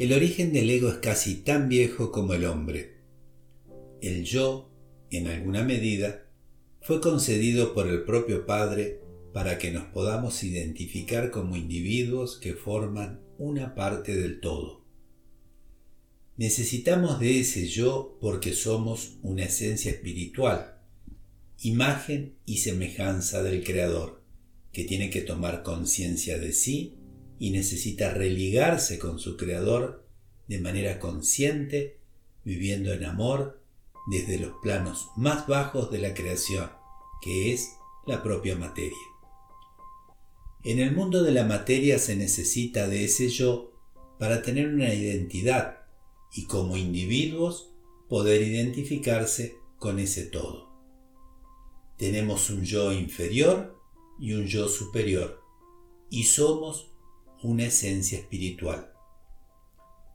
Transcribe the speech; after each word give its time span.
El 0.00 0.14
origen 0.14 0.54
del 0.54 0.70
ego 0.70 0.88
es 0.88 0.94
casi 0.94 1.34
tan 1.42 1.68
viejo 1.68 2.10
como 2.10 2.32
el 2.32 2.46
hombre. 2.46 2.94
El 4.00 4.24
yo, 4.24 4.72
en 5.10 5.26
alguna 5.26 5.62
medida, 5.62 6.26
fue 6.80 7.02
concedido 7.02 7.74
por 7.74 7.86
el 7.86 8.04
propio 8.04 8.46
Padre 8.46 9.02
para 9.34 9.58
que 9.58 9.70
nos 9.70 9.84
podamos 9.88 10.42
identificar 10.42 11.30
como 11.30 11.54
individuos 11.54 12.38
que 12.38 12.54
forman 12.54 13.20
una 13.36 13.74
parte 13.74 14.16
del 14.16 14.40
todo. 14.40 14.86
Necesitamos 16.38 17.20
de 17.20 17.40
ese 17.40 17.66
yo 17.68 18.16
porque 18.22 18.54
somos 18.54 19.18
una 19.20 19.44
esencia 19.44 19.90
espiritual, 19.90 20.78
imagen 21.60 22.36
y 22.46 22.56
semejanza 22.56 23.42
del 23.42 23.62
Creador, 23.62 24.22
que 24.72 24.84
tiene 24.84 25.10
que 25.10 25.20
tomar 25.20 25.62
conciencia 25.62 26.38
de 26.38 26.54
sí 26.54 26.99
y 27.40 27.50
necesita 27.50 28.12
religarse 28.12 28.98
con 28.98 29.18
su 29.18 29.38
Creador 29.38 30.06
de 30.46 30.60
manera 30.60 31.00
consciente, 31.00 31.96
viviendo 32.44 32.92
en 32.92 33.04
amor 33.04 33.62
desde 34.10 34.38
los 34.38 34.52
planos 34.62 35.08
más 35.16 35.46
bajos 35.46 35.90
de 35.90 35.98
la 36.00 36.12
creación, 36.12 36.70
que 37.22 37.54
es 37.54 37.70
la 38.06 38.22
propia 38.22 38.56
materia. 38.56 38.98
En 40.64 40.80
el 40.80 40.94
mundo 40.94 41.22
de 41.22 41.32
la 41.32 41.44
materia 41.44 41.98
se 41.98 42.14
necesita 42.14 42.86
de 42.88 43.04
ese 43.04 43.30
yo 43.30 43.72
para 44.18 44.42
tener 44.42 44.68
una 44.68 44.92
identidad 44.92 45.78
y 46.34 46.44
como 46.44 46.76
individuos 46.76 47.72
poder 48.10 48.42
identificarse 48.42 49.56
con 49.78 49.98
ese 49.98 50.24
todo. 50.24 50.68
Tenemos 51.96 52.50
un 52.50 52.64
yo 52.64 52.92
inferior 52.92 53.80
y 54.18 54.34
un 54.34 54.46
yo 54.46 54.68
superior 54.68 55.40
y 56.10 56.24
somos 56.24 56.89
una 57.42 57.64
esencia 57.64 58.18
espiritual. 58.18 58.92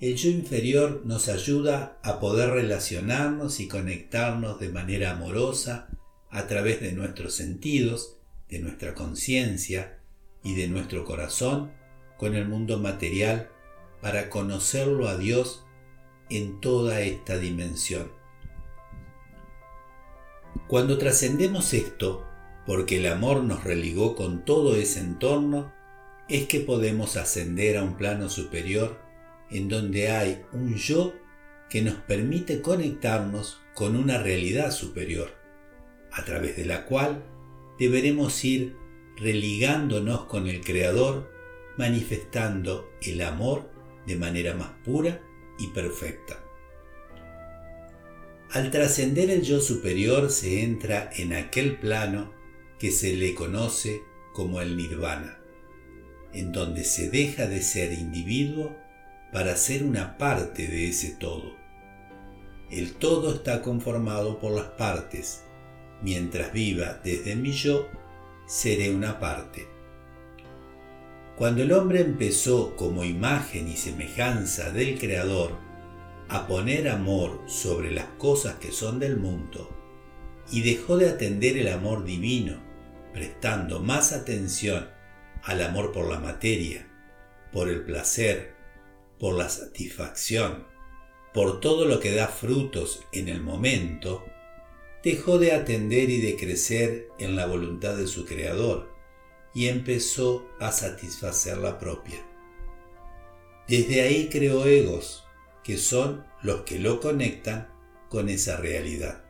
El 0.00 0.16
yo 0.16 0.30
inferior 0.30 1.02
nos 1.04 1.28
ayuda 1.28 1.98
a 2.02 2.18
poder 2.18 2.50
relacionarnos 2.50 3.60
y 3.60 3.68
conectarnos 3.68 4.58
de 4.58 4.68
manera 4.68 5.12
amorosa 5.12 5.88
a 6.30 6.46
través 6.46 6.80
de 6.80 6.92
nuestros 6.92 7.34
sentidos, 7.34 8.16
de 8.48 8.58
nuestra 8.58 8.94
conciencia, 8.94 9.98
y 10.44 10.54
de 10.54 10.68
nuestro 10.68 11.04
corazón 11.04 11.72
con 12.16 12.34
el 12.34 12.48
mundo 12.48 12.78
material 12.78 13.50
para 14.00 14.28
conocerlo 14.28 15.08
a 15.08 15.16
Dios 15.16 15.64
en 16.30 16.60
toda 16.60 17.00
esta 17.00 17.38
dimensión. 17.38 18.10
Cuando 20.68 20.98
trascendemos 20.98 21.74
esto, 21.74 22.26
porque 22.66 22.98
el 22.98 23.06
amor 23.06 23.42
nos 23.42 23.64
religó 23.64 24.14
con 24.14 24.44
todo 24.44 24.76
ese 24.76 25.00
entorno, 25.00 25.72
es 26.28 26.46
que 26.46 26.60
podemos 26.60 27.16
ascender 27.16 27.76
a 27.76 27.82
un 27.82 27.96
plano 27.96 28.28
superior 28.28 28.98
en 29.50 29.68
donde 29.68 30.10
hay 30.10 30.42
un 30.52 30.76
yo 30.76 31.14
que 31.68 31.82
nos 31.82 31.94
permite 31.94 32.60
conectarnos 32.60 33.60
con 33.74 33.96
una 33.96 34.18
realidad 34.22 34.70
superior, 34.70 35.30
a 36.10 36.24
través 36.24 36.56
de 36.56 36.64
la 36.64 36.84
cual 36.86 37.24
deberemos 37.78 38.44
ir 38.44 38.76
religándonos 39.16 40.24
con 40.24 40.48
el 40.48 40.60
Creador, 40.60 41.30
manifestando 41.76 42.90
el 43.02 43.22
amor 43.22 43.70
de 44.06 44.16
manera 44.16 44.54
más 44.54 44.70
pura 44.84 45.22
y 45.58 45.68
perfecta. 45.68 46.42
Al 48.50 48.70
trascender 48.70 49.30
el 49.30 49.42
yo 49.42 49.60
superior 49.60 50.30
se 50.30 50.62
entra 50.62 51.10
en 51.16 51.32
aquel 51.32 51.78
plano 51.78 52.34
que 52.78 52.90
se 52.90 53.14
le 53.16 53.34
conoce 53.34 54.02
como 54.34 54.60
el 54.60 54.76
nirvana, 54.76 55.41
en 56.34 56.52
donde 56.52 56.84
se 56.84 57.10
deja 57.10 57.46
de 57.46 57.62
ser 57.62 57.92
individuo 57.92 58.76
para 59.32 59.56
ser 59.56 59.82
una 59.82 60.18
parte 60.18 60.66
de 60.66 60.88
ese 60.88 61.10
todo. 61.10 61.56
El 62.70 62.94
todo 62.94 63.34
está 63.34 63.62
conformado 63.62 64.38
por 64.38 64.52
las 64.52 64.68
partes. 64.70 65.44
Mientras 66.02 66.52
viva 66.52 67.00
desde 67.04 67.36
mi 67.36 67.52
yo, 67.52 67.88
seré 68.46 68.94
una 68.94 69.20
parte. 69.20 69.68
Cuando 71.36 71.62
el 71.62 71.72
hombre 71.72 72.00
empezó 72.00 72.76
como 72.76 73.04
imagen 73.04 73.68
y 73.68 73.76
semejanza 73.76 74.70
del 74.70 74.98
Creador 74.98 75.52
a 76.28 76.46
poner 76.46 76.88
amor 76.88 77.42
sobre 77.46 77.90
las 77.90 78.06
cosas 78.18 78.54
que 78.54 78.72
son 78.72 78.98
del 78.98 79.16
mundo 79.16 79.70
y 80.50 80.62
dejó 80.62 80.96
de 80.96 81.08
atender 81.08 81.56
el 81.58 81.68
amor 81.68 82.04
divino, 82.04 82.56
prestando 83.12 83.80
más 83.80 84.12
atención 84.12 84.88
al 85.42 85.62
amor 85.62 85.92
por 85.92 86.08
la 86.08 86.18
materia, 86.18 86.88
por 87.52 87.68
el 87.68 87.84
placer, 87.84 88.54
por 89.18 89.34
la 89.34 89.48
satisfacción, 89.48 90.66
por 91.34 91.60
todo 91.60 91.84
lo 91.86 92.00
que 92.00 92.14
da 92.14 92.28
frutos 92.28 93.04
en 93.12 93.28
el 93.28 93.40
momento, 93.42 94.24
dejó 95.02 95.38
de 95.38 95.52
atender 95.52 96.10
y 96.10 96.20
de 96.20 96.36
crecer 96.36 97.08
en 97.18 97.36
la 97.36 97.46
voluntad 97.46 97.96
de 97.96 98.06
su 98.06 98.24
Creador 98.24 98.92
y 99.54 99.68
empezó 99.68 100.48
a 100.60 100.72
satisfacer 100.72 101.58
la 101.58 101.78
propia. 101.78 102.24
Desde 103.68 104.02
ahí 104.02 104.28
creó 104.28 104.66
egos, 104.66 105.24
que 105.62 105.78
son 105.78 106.24
los 106.42 106.62
que 106.62 106.78
lo 106.78 107.00
conectan 107.00 107.68
con 108.08 108.28
esa 108.28 108.56
realidad. 108.56 109.24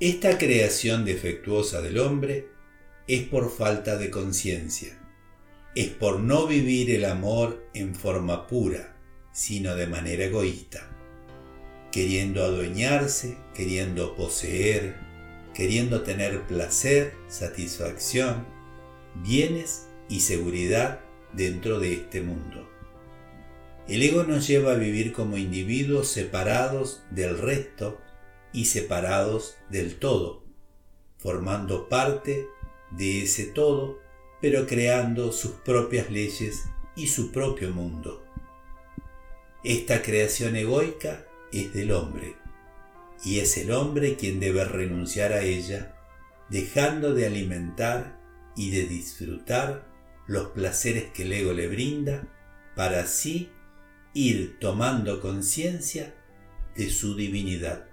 Esta 0.00 0.36
creación 0.36 1.04
defectuosa 1.04 1.80
del 1.80 1.98
hombre 1.98 2.55
es 3.08 3.22
por 3.22 3.50
falta 3.50 3.96
de 3.96 4.10
conciencia, 4.10 4.98
es 5.74 5.88
por 5.88 6.20
no 6.20 6.46
vivir 6.46 6.90
el 6.90 7.04
amor 7.04 7.64
en 7.74 7.94
forma 7.94 8.46
pura, 8.46 8.96
sino 9.32 9.74
de 9.76 9.86
manera 9.86 10.24
egoísta 10.24 10.96
queriendo 11.96 12.44
adueñarse, 12.44 13.38
queriendo 13.54 14.14
poseer, 14.16 14.96
queriendo 15.54 16.02
tener 16.02 16.46
placer, 16.46 17.14
satisfacción, 17.26 18.46
bienes 19.22 19.86
y 20.06 20.20
seguridad 20.20 21.00
dentro 21.32 21.80
de 21.80 21.94
este 21.94 22.20
mundo. 22.20 22.68
El 23.88 24.02
ego 24.02 24.24
nos 24.24 24.46
lleva 24.46 24.72
a 24.72 24.76
vivir 24.76 25.14
como 25.14 25.38
individuos 25.38 26.08
separados 26.08 27.02
del 27.10 27.38
resto 27.38 27.98
y 28.52 28.66
separados 28.66 29.56
del 29.70 29.98
todo, 29.98 30.44
formando 31.16 31.88
parte 31.88 32.46
de 32.90 33.22
ese 33.22 33.46
todo, 33.46 34.00
pero 34.40 34.66
creando 34.66 35.32
sus 35.32 35.52
propias 35.52 36.10
leyes 36.10 36.64
y 36.94 37.08
su 37.08 37.32
propio 37.32 37.70
mundo. 37.70 38.24
Esta 39.64 40.02
creación 40.02 40.56
egoica 40.56 41.26
es 41.52 41.72
del 41.72 41.92
hombre, 41.92 42.36
y 43.24 43.40
es 43.40 43.56
el 43.56 43.72
hombre 43.72 44.16
quien 44.16 44.38
debe 44.40 44.64
renunciar 44.64 45.32
a 45.32 45.42
ella, 45.42 45.96
dejando 46.48 47.14
de 47.14 47.26
alimentar 47.26 48.20
y 48.54 48.70
de 48.70 48.86
disfrutar 48.86 49.86
los 50.26 50.48
placeres 50.48 51.04
que 51.12 51.22
el 51.22 51.32
ego 51.32 51.52
le 51.52 51.68
brinda, 51.68 52.28
para 52.74 53.00
así 53.00 53.50
ir 54.12 54.58
tomando 54.60 55.20
conciencia 55.20 56.14
de 56.76 56.90
su 56.90 57.16
divinidad. 57.16 57.86